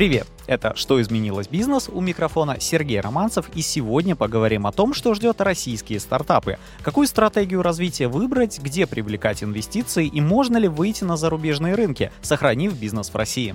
[0.00, 0.26] Привет!
[0.46, 5.42] Это «Что изменилось бизнес?» У микрофона Сергей Романцев, и сегодня поговорим о том, что ждет
[5.42, 11.74] российские стартапы, какую стратегию развития выбрать, где привлекать инвестиции и можно ли выйти на зарубежные
[11.74, 13.54] рынки, сохранив бизнес в России.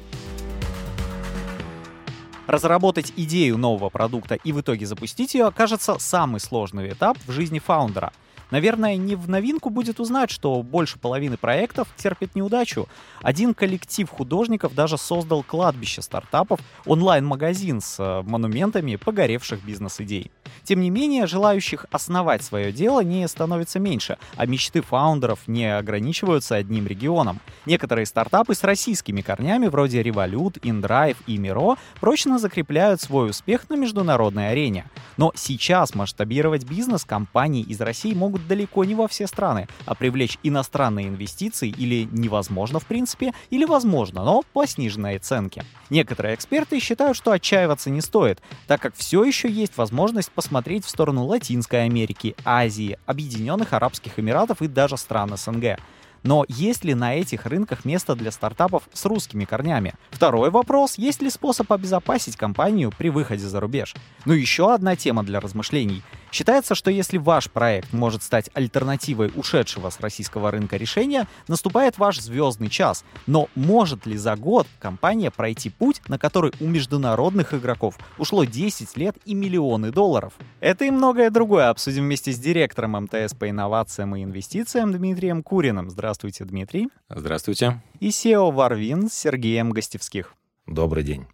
[2.45, 7.57] Разработать идею нового продукта и в итоге запустить ее окажется самый сложный этап в жизни
[7.57, 8.13] фаундера—
[8.55, 12.87] Наверное, не в новинку будет узнать, что больше половины проектов терпит неудачу.
[13.21, 20.31] Один коллектив художников даже создал кладбище стартапов, онлайн-магазин с э, монументами погоревших бизнес-идей.
[20.63, 26.55] Тем не менее, желающих основать свое дело не становится меньше, а мечты фаундеров не ограничиваются
[26.55, 27.41] одним регионом.
[27.65, 33.75] Некоторые стартапы с российскими корнями, вроде Revolut, InDrive и Miro, прочно закрепляют свой успех на
[33.75, 34.85] международной арене.
[35.17, 40.37] Но сейчас масштабировать бизнес компании из России могут далеко не во все страны, а привлечь
[40.43, 45.63] иностранные инвестиции или невозможно в принципе, или возможно, но по сниженной оценке.
[45.89, 50.89] Некоторые эксперты считают, что отчаиваться не стоит, так как все еще есть возможность посмотреть в
[50.89, 55.79] сторону Латинской Америки, Азии, Объединенных Арабских Эмиратов и даже стран СНГ.
[56.25, 59.93] Но есть ли на этих рынках место для стартапов с русскими корнями?
[60.09, 63.93] Второй вопрос, есть ли способ обезопасить компанию при выходе за рубеж?
[64.25, 66.01] Ну еще одна тема для размышлений.
[66.31, 72.19] Считается, что если ваш проект может стать альтернативой ушедшего с российского рынка решения, наступает ваш
[72.19, 73.05] звездный час.
[73.27, 78.97] Но может ли за год компания пройти путь, на который у международных игроков ушло 10
[78.97, 80.33] лет и миллионы долларов?
[80.59, 85.89] Это и многое другое обсудим вместе с директором МТС по инновациям и инвестициям Дмитрием Куриным.
[85.91, 86.89] Здравствуйте, Дмитрий.
[87.09, 87.81] Здравствуйте.
[87.99, 90.33] И SEO Варвин с Сергеем Гостевских.
[90.67, 91.27] Добрый день.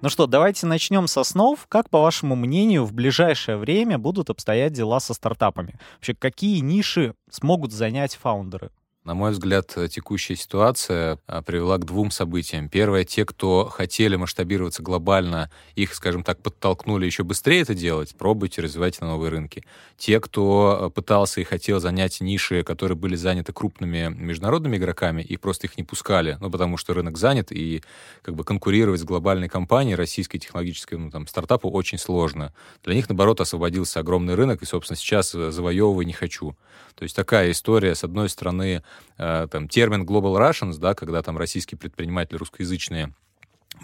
[0.00, 1.66] Ну что, давайте начнем со снов.
[1.68, 5.76] Как, по вашему мнению, в ближайшее время будут обстоять дела со стартапами?
[5.96, 8.70] Вообще, какие ниши смогут занять фаундеры?
[9.08, 12.68] На мой взгляд, текущая ситуация а, привела к двум событиям.
[12.68, 18.60] Первое, те, кто хотели масштабироваться глобально, их, скажем так, подтолкнули еще быстрее это делать, пробуйте,
[18.60, 19.64] развивайте на новые рынки.
[19.96, 25.38] Те, кто а, пытался и хотел занять ниши, которые были заняты крупными международными игроками, и
[25.38, 27.82] просто их не пускали, ну, потому что рынок занят, и
[28.20, 32.52] как бы конкурировать с глобальной компанией, российской технологической, ну, там, стартапу очень сложно.
[32.84, 36.58] Для них, наоборот, освободился огромный рынок, и, собственно, сейчас э, завоевывай не хочу.
[36.94, 38.82] То есть такая история, с одной стороны,
[39.16, 43.12] там, термин Global Russians, да, когда там российские предприниматели русскоязычные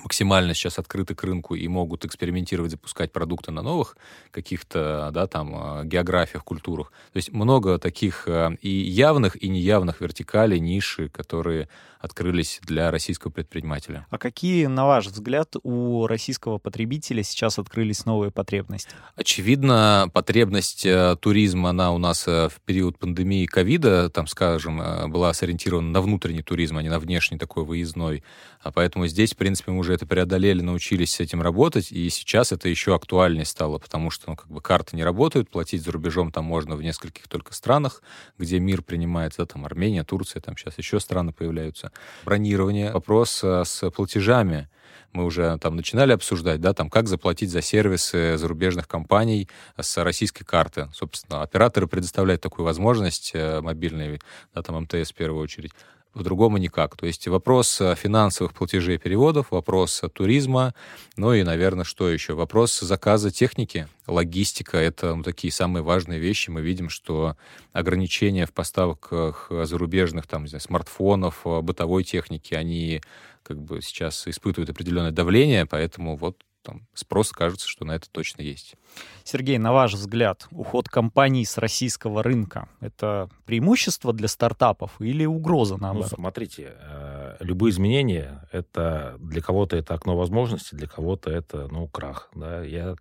[0.03, 3.97] максимально сейчас открыты к рынку и могут экспериментировать, запускать продукты на новых
[4.31, 6.93] каких-то, да, там, э, географиях, культурах.
[7.13, 11.69] То есть много таких э, и явных, и неявных вертикалей, ниши, которые
[12.05, 14.07] открылись для российского предпринимателя.
[14.11, 18.91] А какие, на ваш взгляд, у российского потребителя сейчас открылись новые потребности?
[19.17, 25.91] Очевидно, потребность э, туризма, она у нас в период пандемии ковида, там, скажем, была сориентирована
[25.91, 28.23] на внутренний туризм, а не на внешний такой выездной.
[28.61, 32.53] А поэтому здесь, в принципе, мы уже это преодолели, научились с этим работать, и сейчас
[32.53, 36.33] это еще актуальнее стало, потому что, ну, как бы карты не работают, платить за рубежом
[36.33, 38.03] там можно в нескольких только странах,
[38.39, 41.93] где мир принимается, да, там Армения, Турция, там сейчас еще страны появляются.
[42.25, 44.69] Бронирование, вопрос э, с платежами.
[45.13, 50.45] Мы уже там начинали обсуждать, да, там, как заплатить за сервисы зарубежных компаний с российской
[50.45, 50.89] карты.
[50.93, 54.21] Собственно, операторы предоставляют такую возможность, э, мобильный,
[54.55, 55.73] да, там, МТС в первую очередь
[56.15, 56.97] по-другому никак.
[56.97, 60.75] То есть вопрос э, финансовых платежей и переводов, вопрос туризма,
[61.17, 62.35] ну и, наверное, что еще?
[62.35, 66.51] Вопрос заказа техники, логистика— это ну, такие самые важные вещи.
[66.51, 67.37] Мы видим, что
[67.73, 73.03] ограничения в поставках зарубежных там, не знаю, смартфонов, э, бытовой техники, они
[73.43, 78.43] как бы сейчас испытывают определенное давление, поэтому вот там спрос кажется, что на это точно
[78.43, 78.75] есть.
[79.23, 85.77] Сергей, на ваш взгляд, уход компаний с российского рынка— это преимущество для стартапов или угроза,
[85.77, 86.11] наоборот?
[86.11, 91.87] Ну, смотрите, э, любые изменения— это для кого-то это окно возможностей, для кого-то это, ну,
[91.87, 92.31] крах.
[92.35, 92.63] Да?
[92.65, 92.97] Я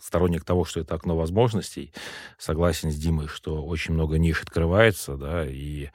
[0.00, 1.92] сторонник того, что это окно возможностей.
[2.38, 5.88] Согласен с Димой, что очень много ниш открывается, да, и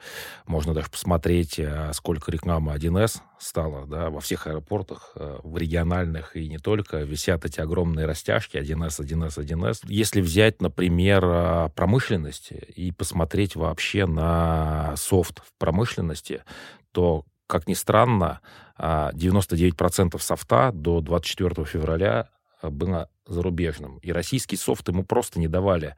[0.46, 6.36] можно даже посмотреть, а, сколько рекламы 1С стало, да, во всех аэропортах, э, в региональных
[6.36, 9.80] и не только, висят эти огромные растяжки 1С, 1С, 1С.
[9.84, 16.44] Если взять, например, а, промышленность и посмотреть вообще на софт в промышленности,
[16.92, 18.40] то, как ни странно,
[18.78, 22.30] 99% а, софта до 24 февраля
[22.70, 23.98] было зарубежным.
[23.98, 25.96] И российский софт ему просто не давали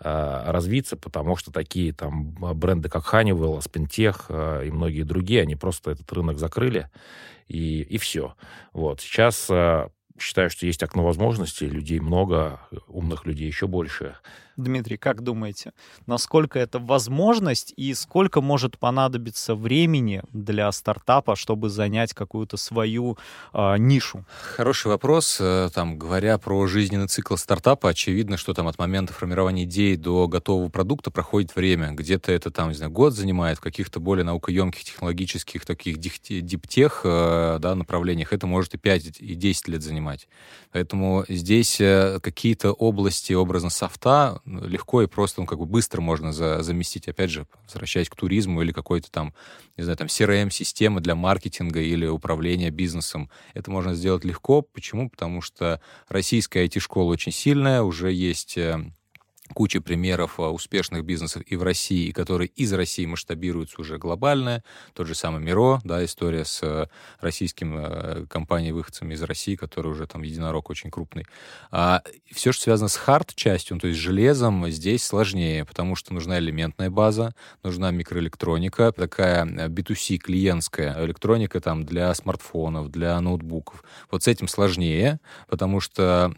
[0.00, 5.56] э, развиться, потому что такие там бренды, как Honeywell, Spentech э, и многие другие, они
[5.56, 6.90] просто этот рынок закрыли,
[7.46, 8.34] и, и все.
[8.72, 9.00] Вот.
[9.00, 9.50] Сейчас
[10.18, 14.16] считаю, что есть окно возможностей, людей много, умных людей еще больше.
[14.56, 15.72] Дмитрий, как думаете,
[16.06, 23.18] насколько это возможность и сколько может понадобиться времени для стартапа, чтобы занять какую-то свою
[23.52, 24.24] э, нишу?
[24.56, 25.38] Хороший вопрос.
[25.40, 30.28] Э, там, говоря про жизненный цикл стартапа, очевидно, что там от момента формирования идеи до
[30.28, 31.92] готового продукта проходит время.
[31.92, 37.58] Где-то это там, не знаю, год занимает, в каких-то более наукоемких технологических таких диптех э,
[37.60, 40.28] да, направлениях это может и 5, и 10 лет занимать.
[40.72, 46.32] Поэтому здесь э, какие-то области образно софта легко и просто, ну, как бы быстро можно
[46.32, 49.34] за, заместить, опять же, возвращаясь к туризму или какой-то там,
[49.76, 53.30] не знаю, там CRM-системы для маркетинга или управления бизнесом.
[53.54, 54.62] Это можно сделать легко.
[54.62, 55.08] Почему?
[55.08, 58.92] Потому что российская IT-школа очень сильная, уже есть э,
[59.54, 64.62] куча примеров а, успешных бизнесов и в России, и которые из России масштабируются уже глобально.
[64.92, 66.86] Тот же самый Миро, да, история с э,
[67.20, 71.24] российским э, компанией-выходцами из России, который уже там единорог очень крупный.
[71.70, 76.38] А все, что связано с хард-частью, ну, то есть железом, здесь сложнее, потому что нужна
[76.38, 83.84] элементная база, нужна микроэлектроника, такая B2C клиентская электроника там для смартфонов, для ноутбуков.
[84.10, 86.34] Вот с этим сложнее, потому что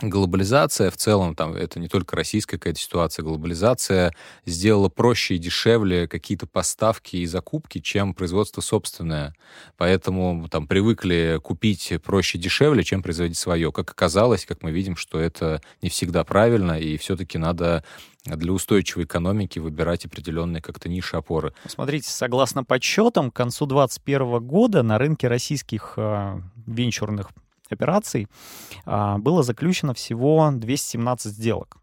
[0.00, 4.14] глобализация в целом, там, это не только российская какая-то ситуация, глобализация
[4.44, 9.34] сделала проще и дешевле какие-то поставки и закупки, чем производство собственное.
[9.76, 13.72] Поэтому там привыкли купить проще и дешевле, чем производить свое.
[13.72, 17.84] Как оказалось, как мы видим, что это не всегда правильно, и все-таки надо
[18.24, 21.52] для устойчивой экономики выбирать определенные как-то ниши опоры.
[21.66, 27.30] Смотрите, согласно подсчетам, к концу 2021 года на рынке российских э, венчурных
[27.74, 28.28] операций
[28.84, 31.78] а, было заключено всего 217 сделок.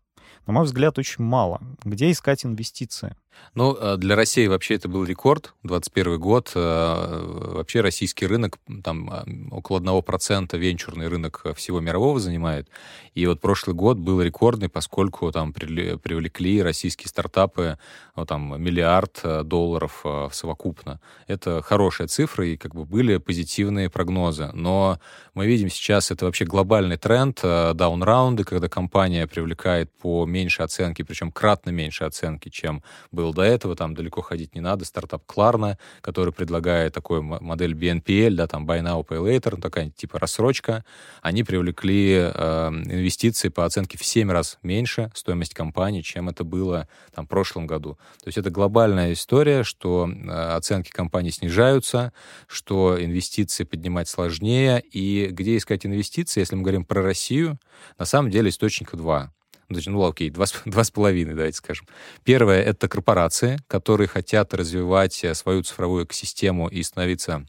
[0.47, 1.61] На мой взгляд, очень мало.
[1.83, 3.15] Где искать инвестиции?
[3.53, 5.53] Ну, э, для России вообще это был рекорд.
[5.63, 6.51] 21 год.
[6.55, 12.69] Э, вообще российский рынок, там э, около 1% венчурный рынок всего мирового занимает.
[13.13, 17.77] И вот прошлый год был рекордный, поскольку там привлекли российские стартапы
[18.15, 21.01] ну, там, миллиард долларов совокупно.
[21.27, 24.49] Это хорошая цифра, и как бы были позитивные прогнозы.
[24.53, 24.99] Но
[25.33, 31.31] мы видим сейчас, это вообще глобальный тренд, даунраунды, когда компания привлекает по меньшей оценке, причем
[31.31, 32.81] кратно меньше оценки, чем
[33.11, 37.73] был был до этого, там далеко ходить не надо, стартап Klarna, который предлагает такую модель
[37.73, 40.83] BNPL, да, там Buy Now, Pay Later, ну, такая типа рассрочка,
[41.21, 46.87] они привлекли э, инвестиции по оценке в 7 раз меньше стоимость компании, чем это было
[47.13, 47.97] там в прошлом году.
[48.23, 52.13] То есть это глобальная история, что э, оценки компаний снижаются,
[52.47, 57.59] что инвестиции поднимать сложнее, и где искать инвестиции, если мы говорим про Россию,
[57.99, 59.31] на самом деле источника два
[59.71, 61.87] ну, окей, два, два с половиной, давайте скажем.
[62.23, 67.45] Первое— это корпорации, которые хотят развивать э, свою цифровую экосистему и становиться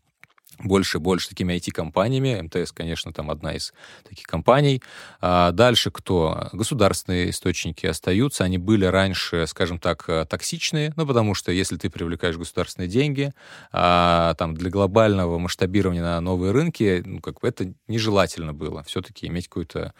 [0.64, 2.40] больше и больше такими IT-компаниями.
[2.40, 3.72] МТС, конечно, там одна из
[4.08, 4.82] таких компаний.
[5.20, 6.48] А дальше кто?
[6.52, 8.44] Государственные источники остаются.
[8.44, 13.32] Они были раньше, скажем так, э, токсичные, ну, потому что если ты привлекаешь государственные деньги,
[13.72, 18.82] а, там, для глобального масштабирования на новые рынки, ну, как бы это нежелательно было.
[18.84, 19.92] Все-таки иметь какую-то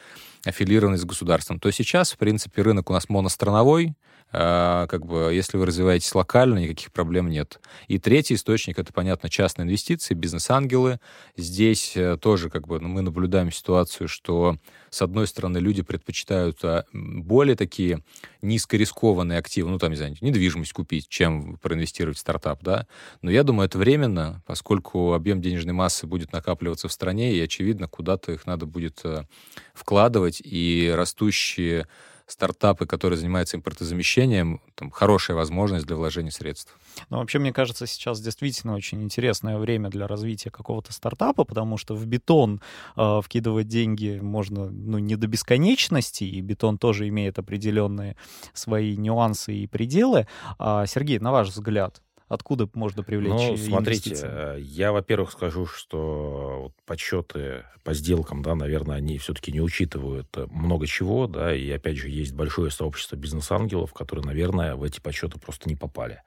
[0.45, 1.61] аффилированность с государством.
[1.61, 3.95] То сейчас, в принципе, рынок у нас монострановой,
[4.33, 7.61] как бы, если вы развиваетесь локально, никаких проблем нет.
[7.87, 11.01] И третий источник, это, понятно, частные инвестиции, бизнес-ангелы.
[11.37, 14.57] Здесь э, тоже, как бы, ну, мы наблюдаем ситуацию, что,
[14.89, 18.03] с одной стороны, люди предпочитают а, более такие
[18.41, 22.87] низкорискованные активы, ну, там, не знаю, недвижимость купить, чем проинвестировать в стартап, да.
[23.21, 27.87] Но я думаю, это временно, поскольку объем денежной массы будет накапливаться в стране, и, очевидно,
[27.87, 29.27] куда-то их надо будет э,
[29.75, 31.87] вкладывать, и растущие
[32.33, 36.77] стартапы, которые занимаются импортозамещением, там хорошая возможность для вложения средств.
[37.11, 41.95] Ну, вообще, мне кажется, сейчас действительно очень интересное время для развития какого-то стартапа, потому что
[41.95, 42.61] в бетон
[42.97, 48.17] э, вкидывать деньги можно, ну, не до бесконечности, и бетон тоже имеет определенные
[48.55, 50.27] свои нюансы и пределы.
[50.59, 56.73] А, Сергей, на ваш взгляд, Откуда можно привлечь Ну, смотрите, э, я, во-первых, скажу, что
[56.87, 61.99] подсчеты по сделкам, да, наверное, они все-таки не учитывают э, много чего, да, и, опять
[61.99, 66.23] же, есть большое сообщество бизнес-ангелов, которые, наверное, в эти подсчеты просто не попали.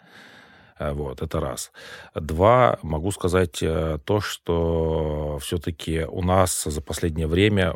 [0.77, 1.71] Э, вот, это раз.
[2.13, 7.73] Два, могу сказать то, что все-таки у нас за последнее время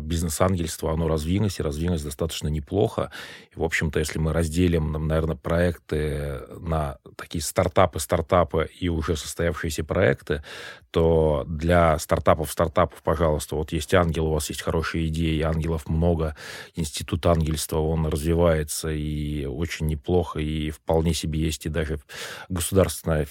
[0.00, 3.12] бизнес-ангельство, оно развилось, и развилось достаточно неплохо.
[3.54, 9.84] И, в общем-то, если мы разделим, наверное, проекты на такие стартапы, стартапы и уже состоявшиеся
[9.84, 10.42] проекты,
[10.90, 16.36] то для стартапов, стартапов, пожалуйста, вот есть ангел, у вас есть хорошие идеи, ангелов много,
[16.74, 22.00] институт ангельства, он развивается и очень неплохо, и вполне себе есть и даже
[22.48, 23.28] государственная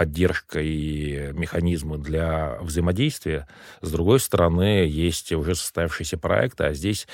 [0.00, 3.46] поддержка и механизмы для взаимодействия.
[3.82, 7.06] С другой стороны, есть уже состоявшиеся проекты, а здесь,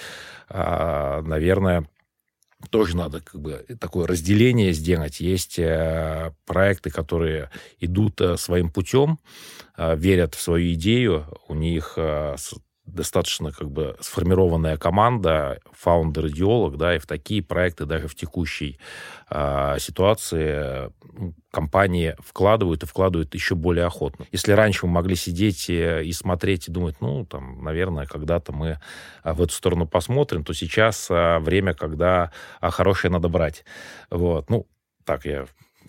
[0.49, 1.88] а, наверное,
[2.71, 5.19] тоже надо как бы такое разделение сделать.
[5.19, 7.50] Есть э, проекты, которые
[7.81, 9.19] идут э, своим путем,
[9.76, 11.99] э, верят в свою идею, у них
[12.87, 18.78] достаточно как бы сформированная команда, фаундер-идеолог, да, и в такие проекты даже в текущей
[19.31, 20.90] э, ситуации
[21.50, 24.26] компании вкладывают и вкладывают еще более охотно.
[24.31, 28.78] Если раньше мы могли сидеть и, и смотреть и думать, ну, там, наверное, когда-то мы
[29.23, 33.64] а, в эту сторону посмотрим, то сейчас а, время, когда хорошее надо брать.
[34.11, 34.50] Вот.
[34.50, 34.66] Ну,
[35.05, 35.47] так я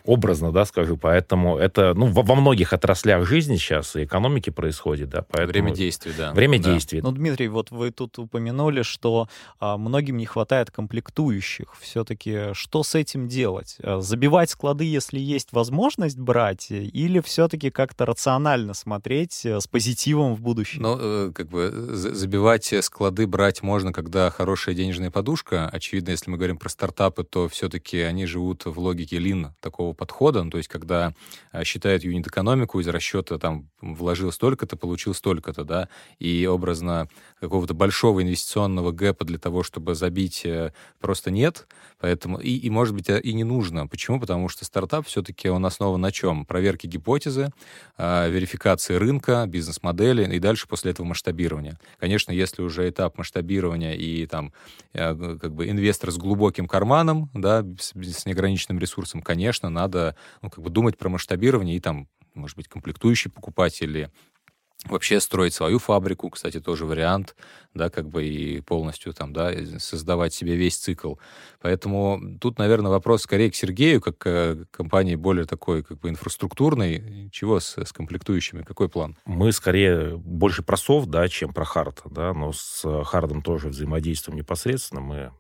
[0.08, 0.98] образно, да, скажу.
[0.98, 5.24] Поэтому это, ну, во, во многих отраслях жизни сейчас и экономики происходит, да.
[5.30, 5.52] Поэтому...
[5.52, 6.34] Время действий, да.
[6.34, 6.72] Время да.
[6.72, 7.02] действий.
[7.02, 9.28] Ну, Дмитрий, вот вы тут упомянули, что
[9.60, 11.76] а, многим не хватает комплектующих.
[11.80, 13.78] Все-таки что с этим делать?
[13.84, 20.36] А, забивать склады, если есть возможность брать, или все-таки как-то рационально смотреть э, с позитивом
[20.36, 20.82] в будущее?
[20.82, 25.68] Ну, э, как бы забивать склады брать можно, когда хорошая денежная подушка.
[25.70, 30.44] Очевидно, если мы говорим про стартапы, то все-таки они живут в логике лин, такого подхода,
[30.44, 31.14] ну, то есть когда
[31.52, 35.90] а, считают юнит-экономику из расчета, там, вложил столько-то, получил столько-то, да,
[36.20, 37.08] и образно
[37.40, 41.68] какого-то большого инвестиционного гэпа для того, чтобы забить, э, просто нет,
[42.00, 43.88] поэтому, и, и может быть, и не нужно.
[43.88, 44.20] Почему?
[44.20, 46.46] Потому что стартап все-таки он основан на чем?
[46.46, 47.52] Проверке гипотезы,
[47.98, 51.78] а, верификации рынка, бизнес-модели, и дальше после этого масштабирование.
[52.00, 54.54] Конечно, если уже этап масштабирования и там
[54.94, 60.16] э, как бы инвестор с глубоким карманом, да, с, с неограниченным ресурсом, конечно, надо надо
[60.42, 64.12] ну, как бы думать про масштабирование и там, может быть, комплектующие покупать или
[64.86, 67.36] вообще строить свою фабрику, кстати, тоже вариант,
[67.74, 71.16] да, как бы и полностью там, да, создавать себе весь цикл.
[71.62, 77.30] Поэтому тут, наверное, вопрос скорее к Сергею, как к компании более такой, как бы инфраструктурной.
[77.32, 78.62] Чего с, с комплектующими?
[78.62, 79.18] Какой план?
[79.26, 84.38] Мы скорее больше про софт, да, чем про хард, да, но с хардом тоже взаимодействуем
[84.38, 85.02] непосредственно.
[85.02, 85.32] Мы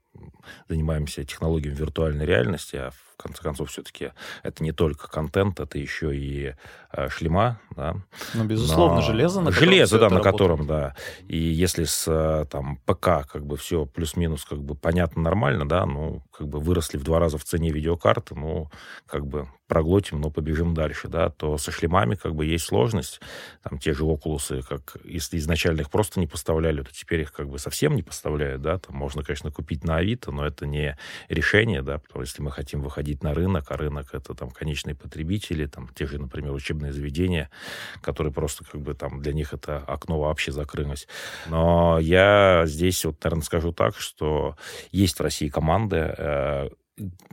[0.68, 4.12] занимаемся технологиями виртуальной реальности, а в в конце концов, все-таки
[4.44, 6.54] это не только контент, это еще и
[6.92, 7.96] э, шлема, да.
[8.36, 9.02] Ну, безусловно, Но...
[9.02, 10.96] железо, на Железо, да, на котором, да.
[11.28, 15.86] И если с э, там ПК как бы все плюс-минус как бы понятно, нормально, да,
[15.88, 18.70] ну, как бы выросли в два раза в цене видеокарты, ну,
[19.08, 23.20] как бы проглотим, но побежим дальше, да, то со шлемами как бы есть сложность.
[23.64, 27.50] Там те же окулусы, как если изначально их просто не поставляли, то теперь их как
[27.50, 30.98] бы совсем не поставляют, да, там можно, конечно, купить на Авито, но это не
[31.30, 34.96] решение, да, потому что если мы хотим выходить на рынок, а рынок это там конечные
[34.96, 37.50] потребители, там те же, например, учебные заведения,
[38.02, 41.08] которые просто как бы там для них это окно вообще закрылось.
[41.48, 44.56] Но я здесь вот, наверное, скажу так, что
[44.92, 46.70] есть в России команды, э,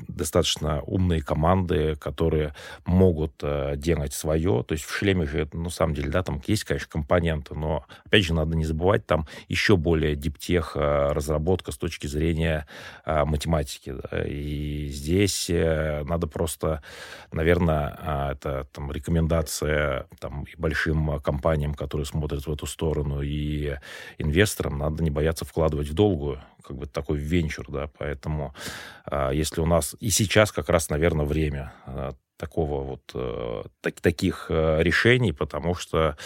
[0.08, 2.54] достаточно умные команды, которые
[2.84, 4.62] могут э, делать свое.
[4.62, 7.84] То есть в шлеме же, ну, на самом деле, да, там есть, конечно, компоненты, но,
[8.04, 12.66] опять же, надо не забывать, там еще более диптех э, разработка с точки зрения
[13.04, 13.94] э, математики.
[13.94, 16.82] Да, и здесь э, надо просто,
[17.32, 23.76] наверное, э, это там рекомендация там и большим компаниям, которые смотрят в эту сторону, и
[24.18, 28.54] инвесторам, надо не бояться вкладывать в долгую, как бы такой венчур, да, поэтому
[29.10, 34.00] э, если у нас и сейчас как раз, наверное, время э, такого вот э, так,
[34.00, 36.16] таких э, решений, потому что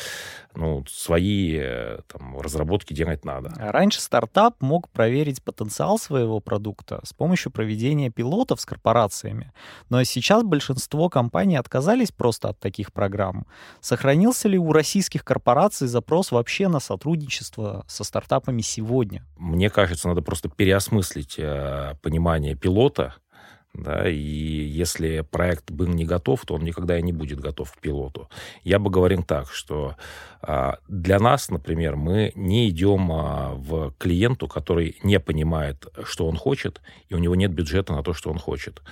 [0.54, 3.52] ну, свои э, там, разработки делать надо.
[3.58, 9.52] Раньше стартап мог проверить потенциал своего продукта с помощью проведения пилотов с корпорациями,
[9.90, 13.46] но сейчас большинство компаний отказались просто от таких программ.
[13.80, 19.26] Сохранился ли у российских корпораций запрос вообще на сотрудничество со стартапами сегодня?
[19.36, 23.14] Мне кажется, надо просто переосмыслить э, понимание пилота,
[23.74, 27.78] да, и если проект был не готов, то он никогда и не будет готов к
[27.78, 28.28] пилоту.
[28.64, 29.96] Я бы говорил так, что
[30.40, 36.36] а, для нас, например, мы не идем а, в клиенту, который не понимает, что он
[36.36, 38.82] хочет, и у него нет бюджета на то, что он хочет.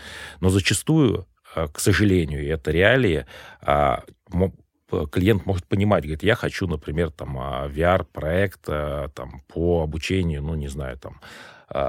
[0.40, 3.26] Но зачастую, а, к сожалению, это реалии,
[5.10, 10.96] клиент может понимать, говорит, я хочу, например, там, VR-проект там, по обучению, ну, не знаю,
[10.96, 11.20] там,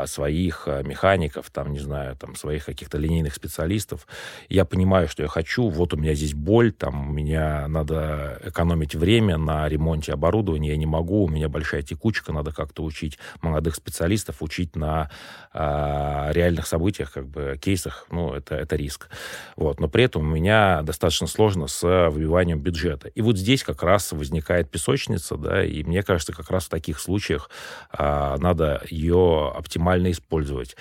[0.07, 4.07] своих а, механиков, там, не знаю, там, своих каких-то линейных специалистов.
[4.49, 8.95] Я понимаю, что я хочу, вот у меня здесь боль, там, у меня надо экономить
[8.95, 13.75] время на ремонте оборудования, я не могу, у меня большая текучка, надо как-то учить молодых
[13.75, 15.11] специалистов, учить на
[15.53, 19.09] а, реальных событиях, как бы, кейсах, ну, это, это риск.
[19.55, 19.79] Вот.
[19.79, 23.09] Но при этом у меня достаточно сложно с выбиванием бюджета.
[23.09, 26.99] И вот здесь как раз возникает песочница, да, и мне кажется, как раз в таких
[26.99, 27.49] случаях
[27.91, 30.77] а, надо ее оптимально использовать.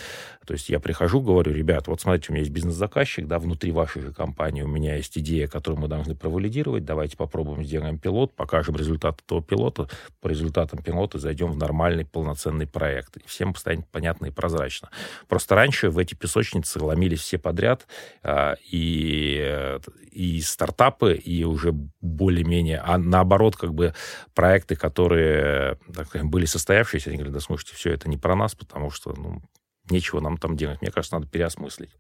[0.47, 4.01] То есть я прихожу, говорю, ребят, вот смотрите, у меня есть бизнес-заказчик, да, внутри вашей
[4.01, 8.77] же компании у меня есть идея, которую мы должны провалидировать, давайте попробуем, сделаем пилот, покажем
[8.77, 9.89] результат этого пилота,
[10.21, 13.17] по результатам пилота зайдем в нормальный полноценный проект.
[13.17, 14.89] И всем станет понятно и прозрачно.
[15.27, 17.89] Просто раньше в эти песочницы ломились все подряд,
[18.23, 19.79] а, и,
[20.13, 23.95] и стартапы, и уже более-менее, а наоборот, как бы
[24.35, 28.76] проекты, которые так были состоявшиеся, они говорят, да слушайте, все это не про нас, потому
[28.91, 29.43] что ну,
[29.91, 30.81] нечего нам там делать.
[30.83, 31.97] Мне кажется, надо переосмыслить.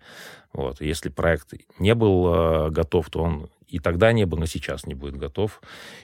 [0.52, 0.80] Вот.
[0.80, 4.94] Если проект не был э, готов, то он и тогда не был, и сейчас не
[4.94, 5.60] будет готов.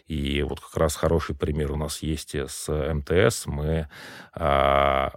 [0.07, 3.47] И вот как раз хороший пример у нас есть с МТС.
[3.47, 3.89] Мы,
[4.35, 5.09] э,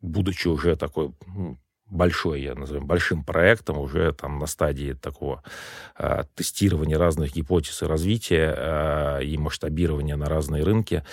[0.00, 1.58] будучи уже такой ну,
[1.90, 5.42] большой, я назовем, большим проектом, уже там на стадии такого
[5.98, 11.04] э, тестирования разных гипотез и развития э, и масштабирования на разные рынки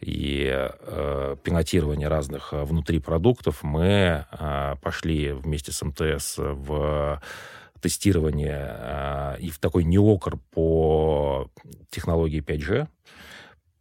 [0.00, 7.20] и э, пилотирования разных внутри продуктов, мы э, пошли вместе с МТС в
[7.80, 11.50] тестирование э, и в такой неокр по
[11.90, 12.88] технологии 5G,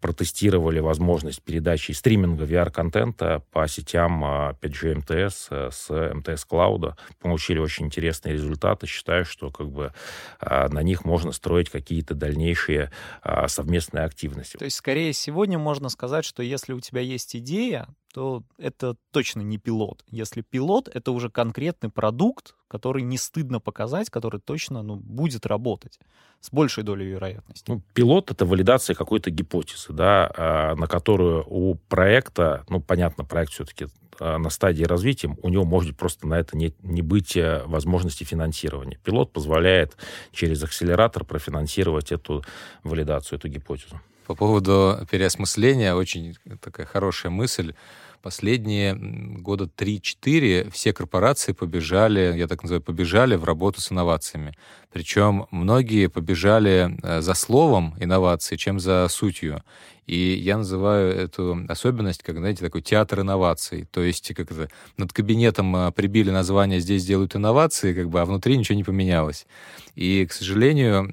[0.05, 6.95] протестировали возможность передачи стриминга VR-контента по сетям 5G а, МТС э, с МТС Клауда.
[7.19, 8.85] Получили очень интересные результаты.
[8.85, 9.93] Считаю, что как бы
[10.39, 12.91] а, на них можно строить какие-то дальнейшие
[13.24, 14.57] а, совместные активности.
[14.57, 19.41] То есть, скорее, сегодня можно сказать, что если у тебя есть идея, то это точно
[19.41, 20.05] не пилот.
[20.10, 26.00] Если пилот, это уже конкретный продукт, который не стыдно показать, который точно ну, будет работать
[26.39, 27.69] с большей долей вероятности.
[27.69, 33.51] Ну, пилот— это валидация какой-то гипотезы, да, а, на которую у проекта, ну, понятно, проект
[33.51, 33.88] все-таки
[34.22, 38.24] а, на стадии развития, у него может просто на это не, не быть э, возможности
[38.24, 38.98] финансирования.
[39.03, 39.98] Пилот позволяет
[40.31, 42.45] через акселератор профинансировать эту
[42.86, 44.00] валидацию, эту гипотезу.
[44.25, 47.74] По поводу переосмысления, очень такая хорошая мысль
[48.22, 54.53] последние года 3-4 все корпорации побежали, я так называю, побежали в работу с инновациями.
[54.91, 59.63] Причем многие побежали э, за словом инновации, чем за сутью.
[60.07, 63.88] И я называю эту особенность как, знаете, такой театр инноваций.
[63.91, 68.25] То есть как это, над кабинетом э, прибили название «Здесь делают инновации», как бы, а
[68.25, 69.48] внутри ничего не поменялось.
[69.95, 71.12] И, к сожалению,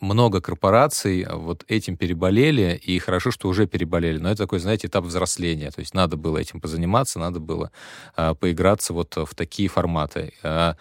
[0.00, 4.18] много корпораций вот этим переболели, и хорошо, что уже переболели.
[4.18, 5.70] Но это такой, знаете, этап взросления.
[5.70, 7.70] То есть надо было этим позаниматься, надо было
[8.16, 10.34] а, поиграться вот в такие форматы.
[10.42, 10.76] А,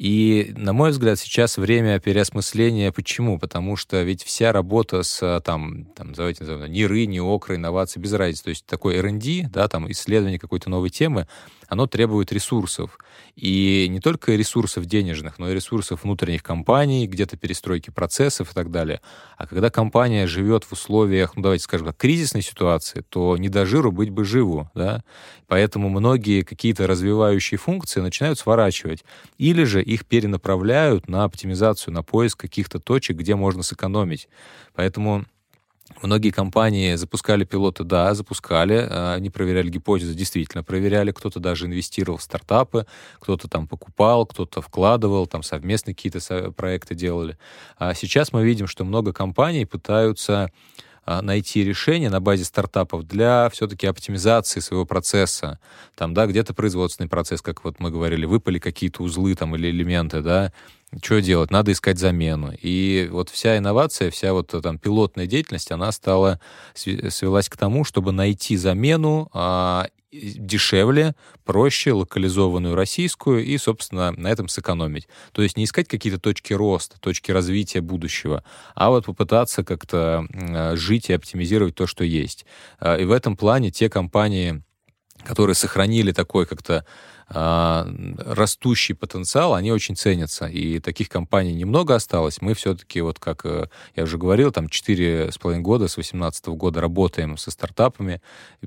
[0.00, 2.90] и, на мой взгляд, сейчас время переосмысления.
[2.90, 3.38] Почему?
[3.38, 8.44] Потому что ведь вся работа с, там, там давайте назовем, НИРы, НИОКРы, инновации, без разницы.
[8.44, 11.28] То есть такой R&D, да, там, исследование какой-то новой темы,
[11.70, 12.98] оно требует ресурсов.
[13.36, 18.72] И не только ресурсов денежных, но и ресурсов внутренних компаний, где-то перестройки процессов и так
[18.72, 19.00] далее.
[19.38, 23.92] А когда компания живет в условиях, ну давайте скажем, кризисной ситуации, то не до жиру
[23.92, 25.04] быть бы живу, да.
[25.46, 29.04] Поэтому многие какие-то развивающие функции начинают сворачивать.
[29.38, 34.28] Или же их перенаправляют на оптимизацию, на поиск каких-то точек, где можно сэкономить.
[34.74, 35.24] Поэтому
[36.02, 42.18] Многие компании запускали пилоты, да, запускали, а, они проверяли гипотезы, действительно проверяли, кто-то даже инвестировал
[42.18, 42.86] в стартапы,
[43.18, 47.36] кто-то там покупал, кто-то вкладывал, там совместные какие-то проекты делали.
[47.76, 50.50] А сейчас мы видим, что много компаний пытаются
[51.04, 55.58] а, найти решение на базе стартапов для все-таки оптимизации своего процесса.
[55.96, 60.20] Там, да, где-то производственный процесс, как вот мы говорили, выпали какие-то узлы там или элементы,
[60.20, 60.52] да,
[61.02, 61.50] что делать?
[61.50, 62.52] Надо искать замену.
[62.60, 66.40] И вот вся инновация, вся вот там пилотная деятельность, она стала,
[66.74, 74.48] свелась к тому, чтобы найти замену а, дешевле, проще, локализованную российскую и, собственно, на этом
[74.48, 75.06] сэкономить.
[75.32, 78.42] То есть не искать какие-то точки роста, точки развития будущего,
[78.74, 80.26] а вот попытаться как-то
[80.74, 82.44] жить и оптимизировать то, что есть.
[82.80, 84.62] А, и в этом плане те компании,
[85.24, 86.84] которые сохранили такой как-то
[87.32, 90.46] растущий потенциал, они очень ценятся.
[90.46, 92.42] И таких компаний немного осталось.
[92.42, 97.36] Мы все-таки, вот как э, я уже говорил, там 4,5 года, с 2018 года работаем
[97.36, 98.20] со стартапами,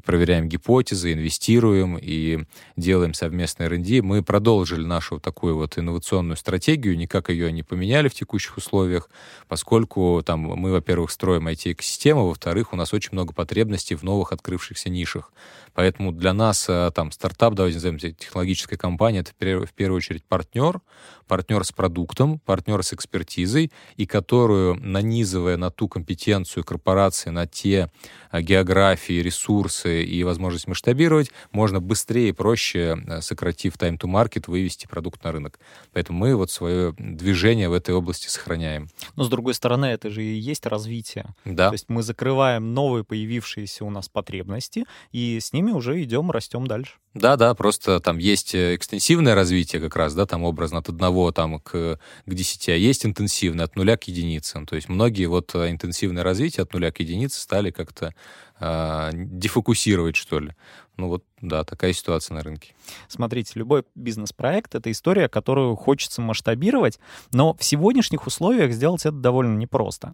[0.05, 2.45] проверяем гипотезы, инвестируем и
[2.77, 4.01] делаем совместный R&D.
[4.01, 9.09] Мы продолжили нашу такую вот инновационную стратегию, никак ее не поменяли в текущих условиях,
[9.49, 14.89] поскольку там мы, во-первых, строим IT-экосистему, во-вторых, у нас очень много потребностей в новых открывшихся
[14.89, 15.33] нишах.
[15.73, 19.31] Поэтому для нас э, там стартап, давайте назовем технологический технологическая компания— это
[19.65, 20.79] в первую очередь партнер,
[21.27, 27.89] партнер с продуктом, партнер с экспертизой, и которую, нанизывая на ту компетенцию корпорации, на те
[28.31, 34.45] а, географии, ресурсы и возможность масштабировать, можно быстрее и проще, а, сократив time to market,
[34.47, 35.59] вывести продукт на рынок.
[35.91, 38.89] Поэтому мы вот свое движение в этой области сохраняем.
[39.15, 41.33] Но, с другой стороны, это же и есть развитие.
[41.45, 41.69] Да.
[41.69, 46.67] То есть мы закрываем новые появившиеся у нас потребности, и с ними уже идем, растем
[46.67, 46.93] дальше.
[47.13, 51.12] Да, да, просто там есть э, экстенсивное развитие как раз, да, там образно от одного
[51.31, 54.63] там к, к 10, а есть интенсивное от нуля к единице.
[54.65, 58.13] То есть многие вот э, интенсивное развитие от нуля к единице стали как-то
[58.59, 60.53] э, дефокусировать, что ли.
[60.95, 62.75] Ну вот, да, такая ситуация на рынке.
[63.07, 66.99] Смотрите, любой бизнес-проект— это история, которую хочется масштабировать,
[67.31, 70.13] но в сегодняшних условиях сделать это довольно непросто.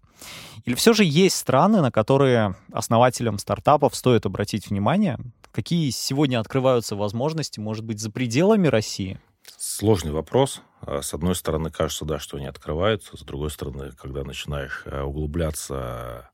[0.63, 5.19] Или все же есть страны, на которые основателям стартапов стоит обратить внимание?
[5.51, 9.19] Какие сегодня открываются возможности, может быть, за пределами России?
[9.57, 10.62] Сложный вопрос.
[10.81, 13.17] А, с одной стороны, кажется, да, что они открываются.
[13.17, 16.29] С другой стороны, когда начинаешь а, углубляться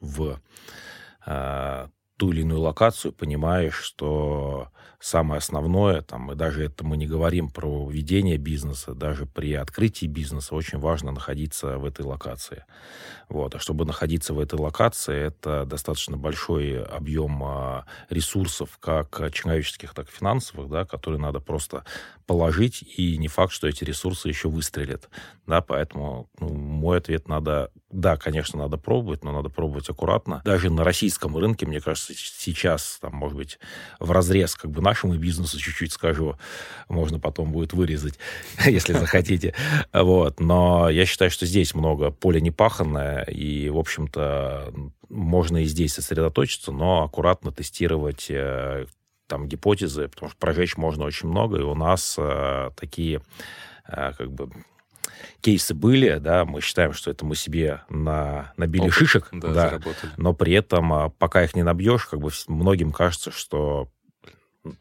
[0.00, 0.40] в
[1.24, 4.68] а, ту или иную локацию, понимаешь, что
[5.00, 10.04] самое основное, там, и даже это мы не говорим про ведение бизнеса, даже при открытии
[10.04, 12.66] бизнеса очень важно находиться в этой локации.
[13.30, 13.54] Вот.
[13.54, 20.10] А чтобы находиться в этой локации, это достаточно большой объем а, ресурсов, как человеческих, так
[20.10, 21.84] и финансовых, да, которые надо просто
[22.26, 25.08] положить, и не факт, что эти ресурсы еще выстрелят.
[25.46, 30.42] Да, поэтому ну, мой ответ надо, да, конечно, надо пробовать, но надо пробовать аккуратно.
[30.44, 33.58] Даже на российском рынке, мне кажется, сейчас, там, может быть,
[33.98, 36.36] в разрез как бы нашему бизнесу чуть-чуть скажу,
[36.88, 38.18] можно потом будет вырезать,
[38.64, 39.54] если захотите.
[39.92, 40.38] Вот.
[40.38, 44.72] Но я считаю, что здесь много поля непаханное, и, в общем-то,
[45.08, 48.86] можно и здесь сосредоточиться, но аккуратно тестировать э,
[49.26, 53.20] там гипотезы, потому что прожечь можно очень много, и у нас э, такие
[53.88, 54.50] э, как бы
[55.40, 59.80] кейсы были, да, мы считаем, что это мы себе на, набили Опыт, шишек, да, да.
[60.16, 63.88] но при этом, а, пока их не набьешь, как бы многим кажется, что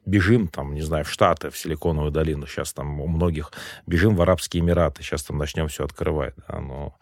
[0.06, 3.52] бежим, там, не знаю, в Штаты, в Силиконовую долину, сейчас там у многих
[3.86, 6.98] бежим в Арабские Эмираты, сейчас там начнем все открывать, да, но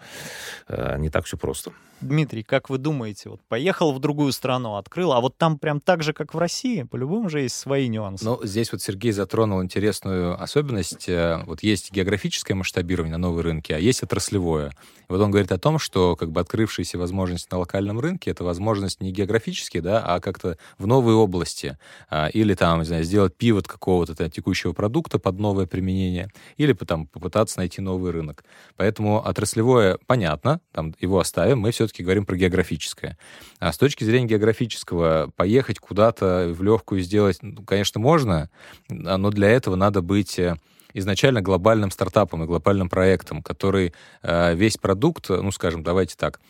[0.67, 1.71] э, не так все просто.
[1.99, 6.03] Дмитрий, как вы думаете, вот поехал в другую страну, открыл, а вот там прям так
[6.03, 8.23] же, как в России, по-любому же есть свои нюансы.
[8.23, 11.09] Ну, здесь вот Сергей затронул интересную особенность.
[11.09, 14.69] Э, вот есть географическое масштабирование на новые рынки, а есть отраслевое.
[15.09, 18.43] И вот он говорит о том, что как бы открывшиеся возможности на локальном рынке— это
[18.43, 21.79] возможность не географические, да, а как-то в новые области.
[22.09, 26.73] А, или там, не знаю, сделать пивот какого-то там, текущего продукта под новое применение, или
[26.73, 28.43] там попытаться найти новый рынок.
[28.75, 33.17] Поэтому отраслевое понятно, там его оставим, мы все все-таки говорим про географическое.
[33.59, 38.49] А с точки зрения географического, поехать куда-то в легкую сделать, ну, конечно, можно,
[38.89, 40.57] но для этого надо быть э,
[40.93, 46.41] изначально глобальным стартапом и глобальным проектом, который э, весь продукт, ну, скажем, давайте так,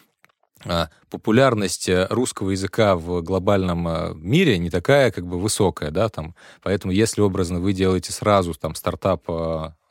[1.09, 7.21] популярность русского языка в глобальном мире не такая как бы высокая, да, там, поэтому если
[7.21, 9.23] образно вы делаете сразу там стартап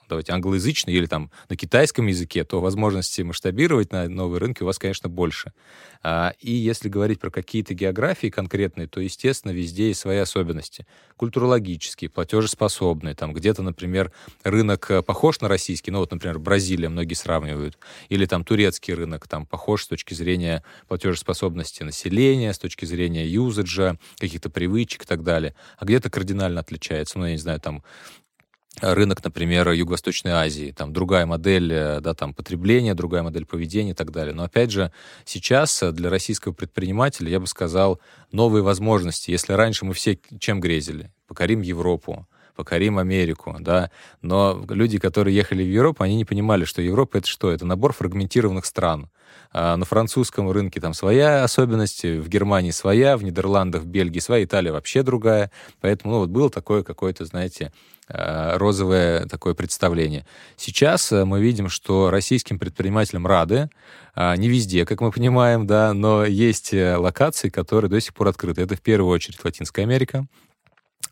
[0.09, 4.79] давайте, англоязычный или там на китайском языке, то возможности масштабировать на новые рынки у вас,
[4.79, 5.53] конечно, больше.
[6.03, 10.87] А, и если говорить про какие-то географии конкретные, то, естественно, везде есть свои особенности.
[11.17, 13.15] Культурологические, платежеспособные.
[13.15, 14.13] Там где-то, например,
[14.45, 17.79] рынок э, похож на российский, ну вот, например, Бразилия многие сравнивают.
[18.09, 23.99] Или там турецкий рынок, там похож с точки зрения платежеспособности населения, с точки зрения юзаджа,
[24.19, 25.55] каких-то привычек и так далее.
[25.79, 27.19] А где-то кардинально отличается.
[27.19, 27.83] Ну, я не знаю, там
[28.81, 33.95] рынок, например, Юго-Восточной Азии, там другая модель э, да, там, потребления, другая модель поведения и
[33.95, 34.35] так далее.
[34.35, 34.93] Но опять же,
[35.25, 38.01] сейчас для российского предпринимателя, я бы сказал,
[38.33, 39.31] новые возможности.
[39.31, 41.13] Если раньше мы все чем грезили?
[41.27, 43.91] Покорим Европу, покорим Америку, да,
[44.23, 47.51] но люди, которые ехали в Европу, они не понимали, что Европа— это что?
[47.51, 49.11] Это набор фрагментированных стран.
[49.53, 54.45] А на французском рынке там своя особенность, в Германии своя, в Нидерландах, в Бельгии своя,
[54.45, 55.51] Италия вообще другая.
[55.81, 57.73] Поэтому ну, вот было такое какое-то, знаете,
[58.09, 60.27] а, розовое такое представление.
[60.57, 63.69] Сейчас э, мы видим, что российским предпринимателям рады,
[64.15, 68.29] а, не везде, как мы понимаем, да, но есть э, локации, которые до сих пор
[68.29, 68.63] открыты.
[68.63, 70.27] Это в первую очередь Латинская Америка,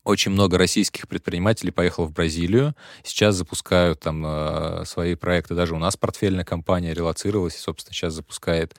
[0.05, 2.75] очень много российских предпринимателей поехало в Бразилию.
[3.03, 5.55] Сейчас запускают там э, свои проекты.
[5.55, 8.77] Даже у нас портфельная компания релацировалась и, собственно, сейчас запускает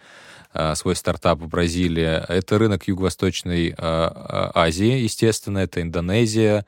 [0.53, 2.23] э, свой стартап в Бразилии.
[2.29, 5.59] Это рынок Юго-Восточной э, Азии, естественно.
[5.59, 6.65] Это Индонезия,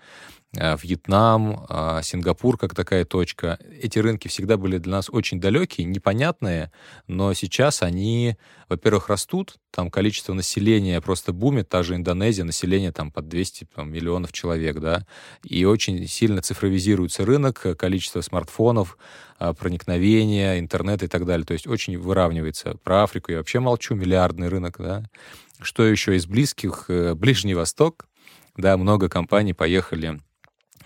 [0.53, 3.59] Вьетнам, э, Сингапур как такая точка.
[3.81, 6.71] Эти рынки всегда были для нас очень далекие, непонятные,
[7.05, 8.37] но сейчас они,
[8.69, 13.91] во-первых, растут, там количество населения просто бумит, та же Индонезия, население там под 200 там,
[13.91, 15.05] миллионов человек, да,
[15.43, 18.97] и очень сильно цифровизируется рынок, количество смартфонов,
[19.39, 22.75] э, проникновение, интернет и так далее, то есть очень выравнивается.
[22.83, 25.03] Про Африку я вообще молчу, миллиардный рынок, да.
[25.59, 26.85] Что еще из близких?
[26.87, 28.07] Ближний Восток,
[28.55, 30.19] да, много компаний поехали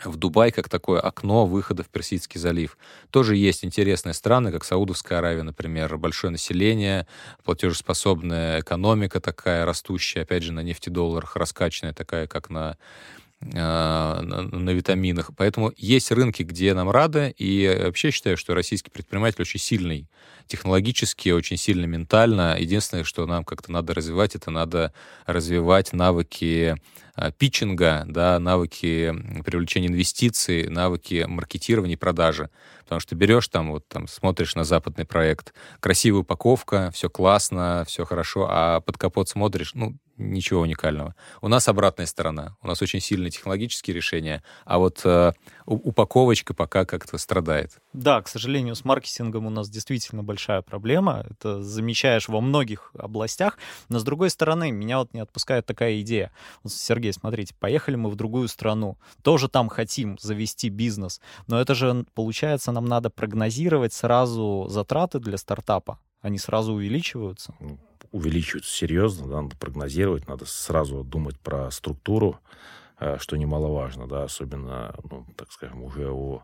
[0.04, 2.78] в Дубай как такое окно выхода в Персидский залив.
[3.10, 7.08] Тоже есть интересные страны, как Саудовская Аравия, например, большое население,
[7.44, 12.78] платежеспособная экономика такая растущая, опять же, на нефтедолларах раскачанная такая, как на
[13.56, 15.32] а, на, на витаминах.
[15.36, 20.08] Поэтому есть рынки, где нам рады, и вообще считаю, что российский предприниматель очень сильный
[20.46, 22.56] технологически, очень сильно ментально.
[22.60, 24.94] Единственное, что нам как-то надо развивать, это надо
[25.26, 26.76] развивать навыки
[27.38, 32.50] питчинга, да, навыки привлечения инвестиций, навыки маркетирования и продажи.
[32.84, 38.06] Потому что берешь там, вот там смотришь на западный проект, красивая упаковка, все классно, все
[38.06, 39.96] хорошо, а под капот смотришь, ну,
[40.30, 41.16] ничего уникального.
[41.42, 42.56] У нас обратная сторона.
[42.62, 45.34] У нас очень сильные технологические решения, а вот э,
[45.66, 47.72] упаковочка пока как-то страдает.
[47.94, 51.26] Да, к сожалению, с маркетингом у нас действительно большая проблема.
[51.30, 53.58] Это замечаешь во многих областях.
[53.90, 56.32] Но с другой стороны, меня вот не отпускает такая идея.
[56.64, 58.98] Вот, Сергей, смотрите, поехали мы в другую страну.
[59.22, 61.22] Тоже там хотим завести бизнес.
[61.48, 66.00] Но это же, получается, нам надо прогнозировать сразу затраты для стартапа.
[66.22, 67.54] Они сразу увеличиваются
[68.12, 72.40] увеличиваются серьезно, да, надо прогнозировать, надо сразу думать про структуру,
[73.00, 76.44] э, что немаловажно, да, особенно, ну, так скажем, уже у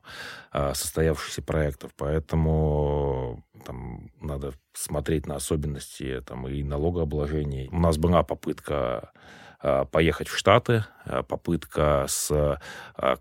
[0.51, 1.91] а, состоявшихся проектов.
[1.97, 7.69] Поэтому там надо смотреть на особенности там, и налогообложения.
[7.71, 9.11] У нас была попытка
[9.59, 10.85] а, поехать в Штаты,
[11.27, 12.59] попытка с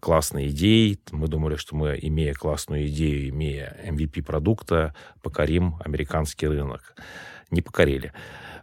[0.01, 1.01] классной идеей.
[1.11, 6.95] Мы думали, что мы, имея классную идею, имея MVP продукта, покорим американский рынок
[7.51, 8.13] не покорили.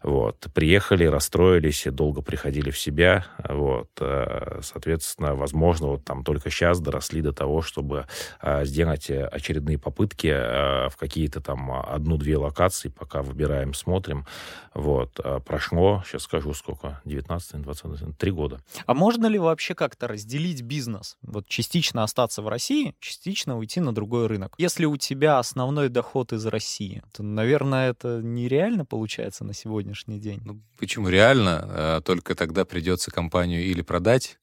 [0.04, 0.48] Вот.
[0.54, 3.26] Приехали, расстроились, долго приходили в себя.
[3.48, 3.90] Вот.
[4.02, 8.06] Э, соответственно, возможно, вот там только сейчас доросли до того, чтобы
[8.42, 14.26] э, сделать очередные попытки э, в какие-то там одну-две локации, пока выбираем, смотрим.
[14.74, 15.20] Вот.
[15.46, 18.60] Прошло, сейчас скажу, сколько, 19 20 три года.
[18.86, 21.18] А можно ли вообще как-то разделить бизнес?
[21.22, 24.56] Вот частично остаться в России, частично уйти на другой рынок.
[24.58, 30.20] Если у тебя основной доход из России, то, наверное, это нереально получается на сегодня сегодняшний
[30.20, 30.42] день.
[30.44, 31.62] Ну, почему реально?
[31.64, 34.40] А, только тогда придется компанию или продать,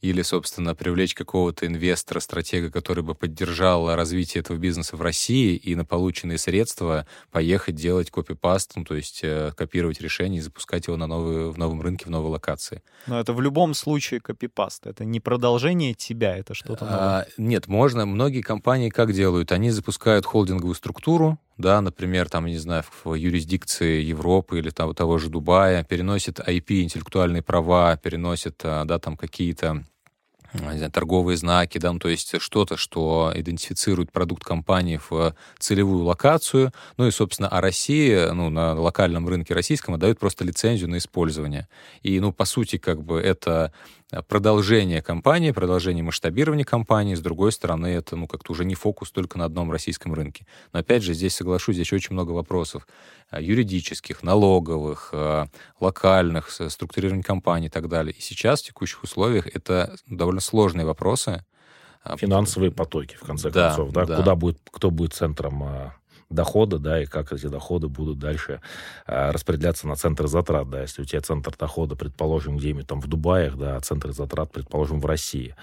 [0.00, 5.74] или, собственно, привлечь какого-то инвестора, стратега, который бы поддержал развитие этого бизнеса в России и
[5.74, 10.98] на полученные средства поехать делать копипаст, ну, то есть э, копировать решение и запускать его
[10.98, 12.82] на новый, в новом рынке, в новой локации.
[13.06, 14.86] Но это в любом случае копипаст.
[14.86, 16.98] Это не продолжение тебя, это что-то новое.
[16.98, 18.04] А, нет, можно.
[18.04, 19.52] Многие компании как делают?
[19.52, 25.18] Они запускают холдинговую структуру, да, например, там, не знаю, в юрисдикции Европы или того, того
[25.18, 29.84] же Дубая, переносит IP, интеллектуальные права, переносит, а, да, там какие-то
[30.58, 36.72] знаю, торговые знаки, да, ну, то есть что-то, что идентифицирует продукт компании в целевую локацию.
[36.96, 41.68] Ну и, собственно, а Россия, ну, на локальном рынке российском отдает просто лицензию на использование.
[42.02, 43.72] И, ну, по сути, как бы это
[44.03, 47.14] Э, продолжение компании, продолжение масштабирования компании.
[47.14, 50.46] С другой стороны, это ну, как-то уже не фокус только на одном российском рынке.
[50.72, 52.86] Но опять же, здесь соглашусь, здесь очень много вопросов
[53.30, 55.46] э, юридических, налоговых, э,
[55.80, 58.14] локальных, структурирования компании и так далее.
[58.16, 61.44] И сейчас, в текущих условиях, это довольно сложные вопросы.
[62.02, 64.04] А, Финансовые потоки, в конце да, концов, да?
[64.04, 64.16] да?
[64.16, 65.92] Куда будет, кто будет центром
[66.34, 68.60] дохода, да, и как эти доходы будут дальше
[69.06, 73.06] э, распределяться на центр затрат, да, если у тебя центр дохода, предположим, где-нибудь там в
[73.06, 75.54] Дубаях, да, а центр затрат, предположим, в России,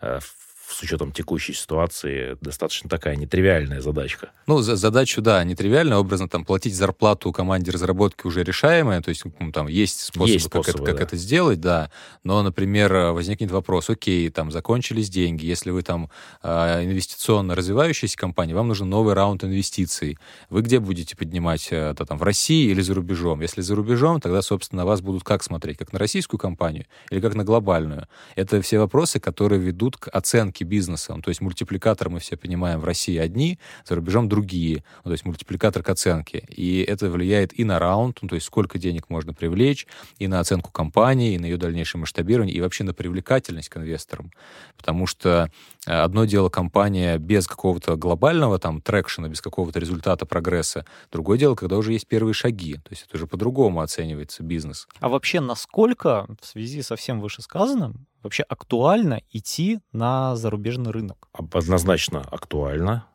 [0.00, 0.20] э,
[0.68, 4.30] с учетом текущей ситуации, достаточно такая нетривиальная задачка.
[4.46, 9.24] Ну, за задачу, да, нетривиальная, образно там платить зарплату команде разработки уже решаемая, то есть
[9.40, 11.90] ну, там есть способы, есть способы как, это, как это сделать, да,
[12.22, 16.10] но, например, возникнет вопрос, окей, там закончились деньги, если вы там
[16.42, 20.18] а, инвестиционно развивающаяся компания, вам нужен новый раунд инвестиций,
[20.50, 23.40] вы где будете поднимать, это там в России или за рубежом?
[23.40, 27.34] Если за рубежом, тогда, собственно, вас будут как смотреть, как на российскую компанию или как
[27.34, 28.06] на глобальную?
[28.36, 31.14] Это все вопросы, которые ведут к оценке оценки бизнеса.
[31.14, 34.84] Ну, то есть мультипликатор мы все понимаем в России одни, за рубежом другие.
[35.04, 36.46] Ну, то есть мультипликатор к оценке.
[36.56, 39.86] И это влияет и на раунд, ну, то есть сколько денег можно привлечь,
[40.20, 44.30] и на оценку компании, и на ее дальнейшее масштабирование, и вообще на привлекательность к инвесторам.
[44.76, 45.50] Потому что
[45.86, 50.84] э, одно дело компания без какого-то глобального там трекшена, без какого-то результата прогресса.
[51.12, 52.74] Другое дело, когда уже есть первые шаги.
[52.74, 54.88] То есть это уже по-другому оценивается бизнес.
[55.00, 61.28] А вообще насколько в связи со всем вышесказанным Вообще актуально идти на зарубежный рынок?
[61.32, 63.06] Однозначно актуально.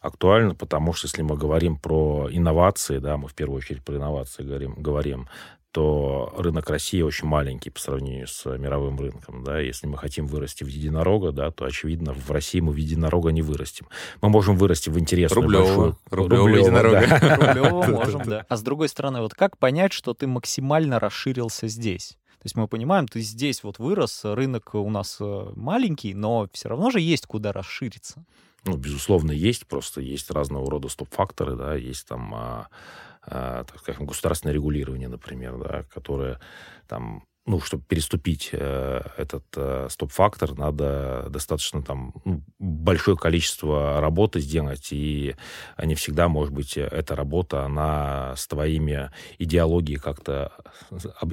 [0.00, 4.44] Актуально, потому что если мы говорим про инновации, да, мы в первую очередь про инновации
[4.44, 5.28] говорим, говорим
[5.76, 9.44] то рынок России очень маленький по сравнению с мировым рынком.
[9.44, 9.60] Да?
[9.60, 13.42] Если мы хотим вырасти в единорога, да, то, очевидно, в России мы в единорога не
[13.42, 13.86] вырастим.
[14.22, 15.68] Мы можем вырасти в интересную Рублевого.
[15.68, 15.98] большую...
[16.08, 17.36] Рублевого единорога.
[17.36, 18.46] Рублевого можем, да.
[18.48, 22.16] А с другой стороны, вот как понять, что ты максимально расширился здесь?
[22.46, 26.68] То есть мы понимаем, ты здесь вот вырос, рынок у нас э, маленький, но все
[26.68, 28.24] равно же есть куда расшириться.
[28.64, 29.66] Ну, безусловно, есть.
[29.66, 32.68] Просто есть разного рода стоп-факторы, да, есть там а,
[33.22, 36.38] а, так скажем, государственное регулирование, например, да, которое
[36.86, 44.40] там ну, чтобы переступить э, этот э, стоп-фактор, надо достаточно там ну, большое количество работы
[44.40, 45.36] сделать, и
[45.82, 50.52] не всегда, может быть, эта работа, она с твоими идеологией как-то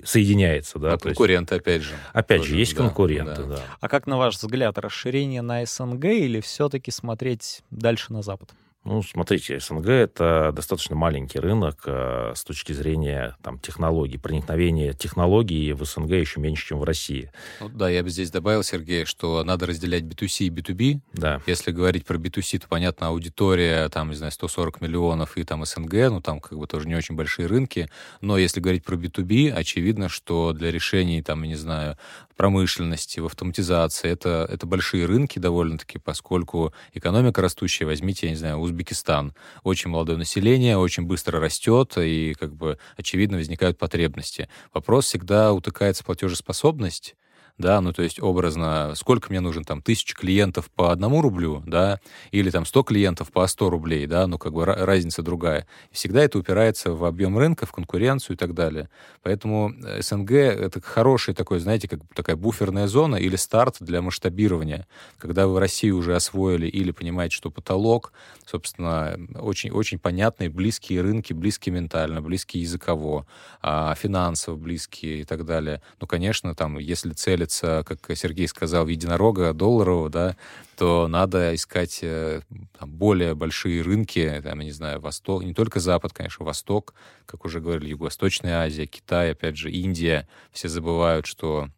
[0.04, 0.78] соединяется.
[0.78, 0.94] Да?
[0.94, 1.96] А конкуренты, есть, опять же.
[2.14, 3.56] Опять тоже, же, есть да, конкуренты, да.
[3.56, 3.64] да.
[3.80, 8.52] А как, на ваш взгляд, расширение на СНГ или все-таки смотреть дальше на Запад?
[8.86, 14.18] Ну, смотрите, СНГ это достаточно маленький рынок э, с точки зрения там, технологий.
[14.18, 17.32] Проникновение технологий в СНГ еще меньше, чем в России.
[17.62, 21.00] Ну, да, я бы здесь добавил, Сергей, что надо разделять B2C и B2B.
[21.14, 21.42] Да.
[21.46, 25.94] Если говорить про B2C, то, понятно, аудитория, там, не знаю, 140 миллионов и там СНГ,
[26.10, 27.90] ну, там как бы тоже не очень большие рынки.
[28.20, 31.98] Но если говорить про B2B, очевидно, что для решений, там, не знаю,
[32.44, 38.58] промышленности, в автоматизации, это, это большие рынки довольно-таки, поскольку экономика растущая, возьмите, я не знаю,
[38.58, 39.34] Узбекистан.
[39.64, 44.50] Очень молодое население, очень быстро растет, и, как бы, очевидно, возникают потребности.
[44.74, 47.16] Вопрос всегда утыкается в платежеспособность,
[47.60, 52.00] да, ну, то есть образно, сколько мне нужен, там, тысяч клиентов по одному рублю, да,
[52.32, 55.68] или там 100 клиентов по 100 рублей, да, ну, как бы разница другая.
[55.92, 58.90] Всегда это упирается в объем рынка, в конкуренцию и так далее.
[59.22, 64.88] Поэтому э, СНГ— это хороший такой, знаете, как такая буферная зона или старт для масштабирования.
[65.20, 68.14] Когда вы в России уже освоили или понимаете, что потолок,
[68.48, 73.28] собственно, очень, очень понятные, близкие рынки, близкие ментально, близкие языково,
[73.62, 75.84] а, финансово близкие и так далее.
[76.02, 80.36] Ну, конечно, там, если цель целится, как Сергей сказал, единорога долларового, да,
[80.78, 82.42] то надо искать э,
[82.78, 86.94] там, более большие рынки, там, я не знаю, Восток, не только Запад, конечно, Восток,
[87.26, 90.28] как уже говорили, Юго-Восточная Азия, Китай, опять же, Индия.
[90.52, 91.70] Все забывают, что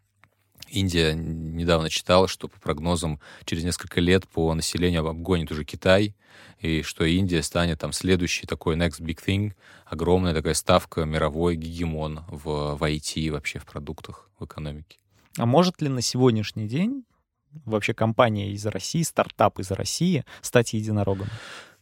[0.69, 6.15] Индия недавно читала, что по прогнозам через несколько лет по населению обгонит уже Китай,
[6.60, 9.54] и что Индия станет там следующий такой next big thing,
[9.86, 14.97] огромная такая ставка, мировой гегемон в, в IT вообще в продуктах, в экономике.
[15.38, 17.04] А может ли на сегодняшний день
[17.65, 21.28] вообще компания из России, стартап из России стать единорогом?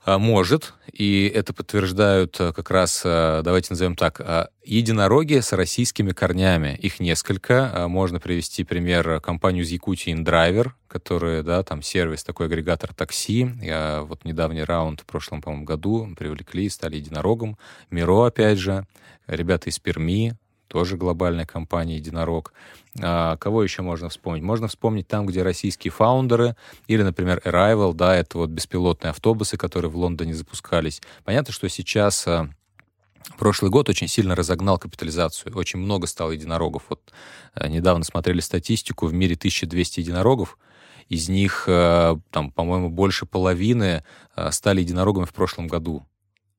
[0.05, 5.53] А, может, и это подтверждают э, как раз, э, давайте назовем так, э, единороги с
[5.53, 6.75] российскими корнями.
[6.75, 7.85] Их несколько.
[7.87, 13.49] Можно привести пример компанию из Якутии InDriver, которая, да, там сервис, такой агрегатор такси.
[13.61, 17.57] Я, вот недавний раунд в прошлом, по-моему, году привлекли, стали единорогом.
[17.89, 18.85] Миро, опять же,
[19.25, 20.35] ребята из Перми,
[20.73, 22.51] тоже глобальная компания «Единорог».
[22.99, 24.41] А, кого еще можно вспомнить?
[24.41, 26.55] Можно вспомнить там, где российские фаундеры,
[26.87, 30.99] или, например, Arrival, да, это вот беспилотные автобусы, которые в Лондоне запускались.
[31.23, 32.49] Понятно, что сейчас а,
[33.37, 35.55] Прошлый год очень сильно разогнал капитализацию.
[35.55, 36.83] Очень много стало единорогов.
[36.89, 37.13] Вот
[37.53, 40.57] а, недавно смотрели статистику, в мире 1200 единорогов.
[41.07, 44.03] Из них, а, там, по-моему, больше половины
[44.49, 46.03] стали единорогами в прошлом году.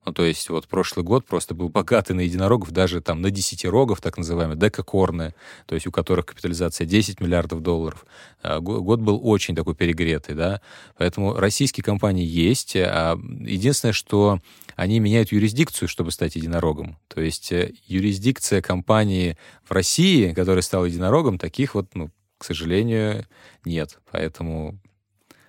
[0.04, 4.00] Ну, то есть вот прошлый год просто был богатый на единорогов, даже там на десятирогов,
[4.00, 5.34] так называемые, декакорны,
[5.66, 8.04] то есть у которых капитализация 10 миллиардов долларов.
[8.42, 10.60] А, год был очень такой перегретый, да.
[10.98, 12.76] Поэтому российские компании есть.
[12.76, 14.40] А единственное, что
[14.76, 16.98] они меняют юрисдикцию, чтобы стать единорогом.
[17.08, 23.26] То есть э, юрисдикция компании в России, которая стала единорогом, таких вот, ну, к сожалению,
[23.64, 23.98] нет.
[24.10, 24.78] Поэтому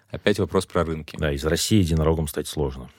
[0.09, 1.17] опять вопрос про рынки.
[1.17, 2.89] Да, из России единорогом стать сложно.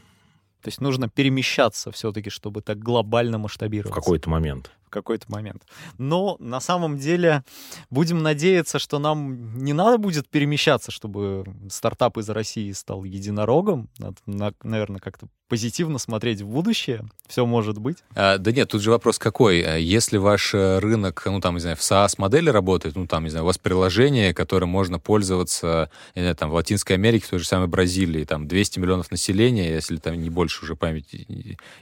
[0.67, 3.93] То есть нужно перемещаться все-таки, чтобы так глобально масштабироваться.
[3.93, 5.65] В какой-то момент в какой-то момент.
[5.99, 7.45] Но на самом деле
[7.91, 13.89] будем надеяться, что нам не надо будет перемещаться, чтобы стартап из России стал единорогом.
[13.99, 17.05] Надо, наверное, как-то позитивно смотреть в будущее.
[17.29, 17.99] Все может быть.
[18.15, 19.61] А, да нет, тут же вопрос какой.
[19.63, 23.31] А если ваш э, рынок, ну там, не знаю, в SaaS-модели работает, ну там, не
[23.31, 27.39] знаю, у вас приложение, которым можно пользоваться, не знаю, там, в Латинской Америке, в той
[27.39, 31.09] же самой Бразилии, там 200 миллионов населения, если там не больше уже память,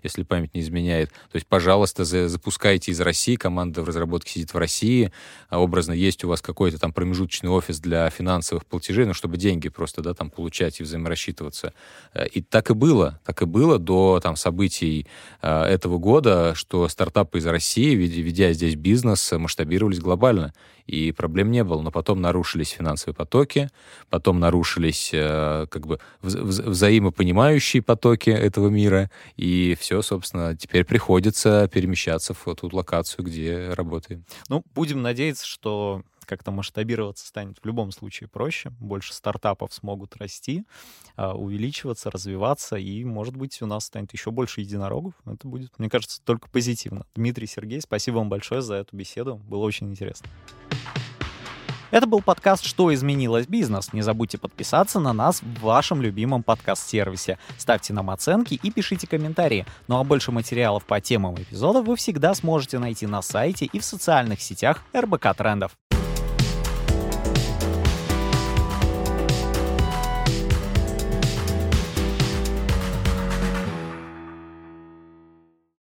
[0.03, 1.11] если память не изменяет.
[1.11, 5.13] То есть, пожалуйста, запускайте из России, команда в разработке сидит в России,
[5.49, 9.69] а образно есть у вас какой-то там промежуточный офис для финансовых платежей, ну, чтобы деньги
[9.69, 11.75] просто, да, там получать и взаиморассчитываться.
[12.15, 15.07] Э, и так и было, так и было до там событий
[15.43, 20.55] э, этого года, что стартапы из России, ведя здесь бизнес, масштабировались глобально
[20.87, 21.83] и проблем не было.
[21.83, 23.71] Но потом нарушились финансовые потоки,
[24.11, 31.69] потом нарушились э, как бы вза взаимопонимающие потоки этого мира, и все, собственно, теперь приходится
[31.73, 34.25] перемещаться в ту локацию, где работаем.
[34.49, 40.65] Ну, будем надеяться, что как-то масштабироваться станет в любом случае проще, больше стартапов смогут расти,
[41.17, 45.15] а, увеличиваться, развиваться, и, может быть, у нас станет еще больше единорогов.
[45.27, 47.07] Это будет, мне кажется, только позитивно.
[47.15, 50.29] Дмитрий, Сергей, спасибо вам большое за эту беседу, было очень интересно.
[51.95, 53.93] Это был подкаст «Что изменилось бизнес?».
[53.93, 57.39] Не забудьте подписаться на нас в вашем любимом подкаст-сервисе.
[57.57, 59.65] Ставьте нам оценки и пишите комментарии.
[59.87, 63.85] Ну а больше материалов по темам эпизода вы всегда сможете найти на сайте и в
[63.85, 65.77] социальных сетях РБК Трендов.